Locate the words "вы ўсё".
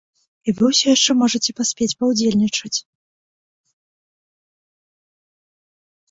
0.59-0.87